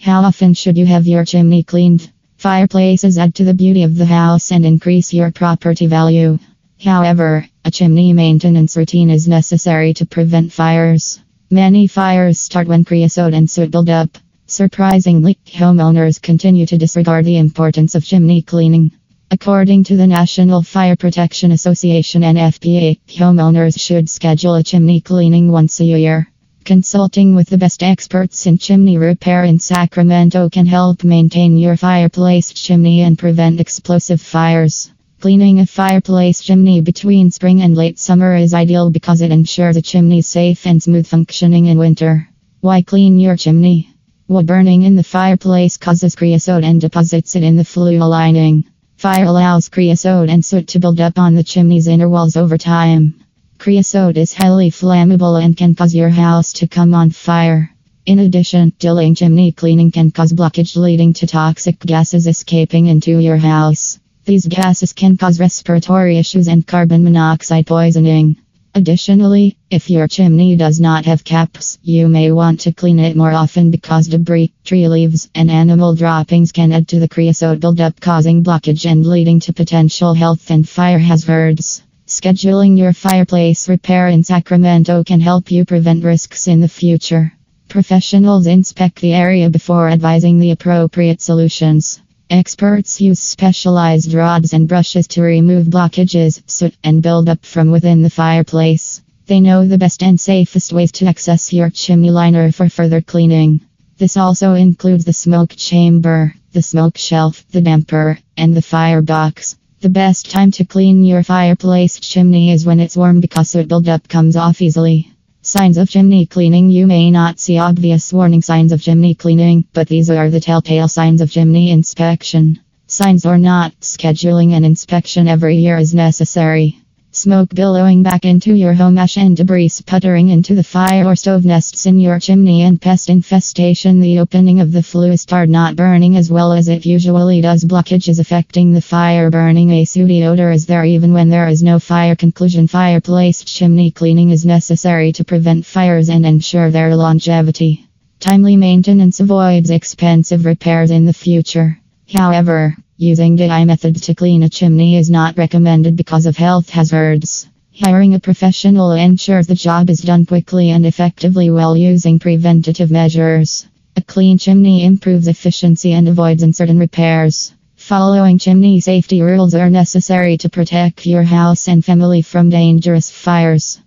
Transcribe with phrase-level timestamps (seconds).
[0.00, 2.10] How often should you have your chimney cleaned?
[2.38, 6.38] Fireplaces add to the beauty of the house and increase your property value.
[6.82, 11.20] However, a chimney maintenance routine is necessary to prevent fires.
[11.50, 14.16] Many fires start when creosote and soot build up.
[14.46, 18.92] Surprisingly, homeowners continue to disregard the importance of chimney cleaning.
[19.30, 25.78] According to the National Fire Protection Association NFPA, homeowners should schedule a chimney cleaning once
[25.80, 26.32] a year.
[26.70, 32.52] Consulting with the best experts in chimney repair in Sacramento can help maintain your fireplace
[32.52, 34.88] chimney and prevent explosive fires.
[35.18, 39.82] Cleaning a fireplace chimney between spring and late summer is ideal because it ensures a
[39.82, 42.28] chimney safe and smooth functioning in winter.
[42.60, 43.92] Why clean your chimney?
[44.28, 48.64] Wood burning in the fireplace causes creosote and deposits it in the flue lining.
[48.96, 53.24] Fire allows creosote and soot to build up on the chimney's inner walls over time.
[53.60, 57.70] Creosote is highly flammable and can cause your house to come on fire.
[58.06, 63.36] In addition, delaying chimney cleaning can cause blockage leading to toxic gases escaping into your
[63.36, 64.00] house.
[64.24, 68.38] These gases can cause respiratory issues and carbon monoxide poisoning.
[68.74, 73.32] Additionally, if your chimney does not have caps, you may want to clean it more
[73.32, 78.42] often because debris, tree leaves, and animal droppings can add to the creosote buildup, causing
[78.42, 81.82] blockage and leading to potential health and fire hazards.
[82.10, 87.32] Scheduling your fireplace repair in Sacramento can help you prevent risks in the future.
[87.68, 92.00] Professionals inspect the area before advising the appropriate solutions.
[92.28, 98.10] Experts use specialized rods and brushes to remove blockages, soot, and buildup from within the
[98.10, 99.02] fireplace.
[99.26, 103.60] They know the best and safest ways to access your chimney liner for further cleaning.
[103.98, 109.54] This also includes the smoke chamber, the smoke shelf, the damper, and the firebox.
[109.80, 114.08] The best time to clean your fireplace chimney is when it's warm because soot buildup
[114.08, 115.10] comes off easily.
[115.40, 119.88] Signs of chimney cleaning You may not see obvious warning signs of chimney cleaning, but
[119.88, 122.60] these are the telltale signs of chimney inspection.
[122.88, 126.79] Signs or not, scheduling an inspection every year is necessary.
[127.22, 131.44] Smoke billowing back into your home, ash and debris sputtering into the fire or stove
[131.44, 134.00] nests in your chimney, and pest infestation.
[134.00, 137.62] The opening of the flue start not burning as well as it usually does.
[137.66, 139.28] Blockage is affecting the fire.
[139.30, 142.16] Burning a sooty odor is there even when there is no fire.
[142.16, 147.86] Conclusion Fireplace chimney cleaning is necessary to prevent fires and ensure their longevity.
[148.18, 151.78] Timely maintenance avoids expensive repairs in the future.
[152.10, 157.48] However, Using DIY method to clean a chimney is not recommended because of health hazards.
[157.80, 163.66] Hiring a professional ensures the job is done quickly and effectively while using preventative measures.
[163.96, 167.54] A clean chimney improves efficiency and avoids uncertain repairs.
[167.76, 173.78] Following chimney safety rules are necessary to protect your house and family from dangerous fires.